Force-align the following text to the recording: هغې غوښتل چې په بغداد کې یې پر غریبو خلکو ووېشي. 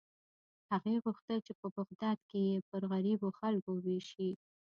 هغې 0.71 0.95
غوښتل 1.03 1.37
چې 1.47 1.53
په 1.59 1.67
بغداد 1.77 2.19
کې 2.29 2.39
یې 2.49 2.57
پر 2.69 2.81
غریبو 2.91 3.29
خلکو 3.39 3.69
ووېشي. 3.75 4.29